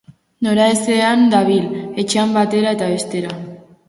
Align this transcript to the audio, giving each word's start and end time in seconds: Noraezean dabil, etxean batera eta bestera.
Noraezean 0.45 1.25
dabil, 1.33 1.67
etxean 2.05 2.33
batera 2.39 2.73
eta 2.79 2.89
bestera. 2.95 3.37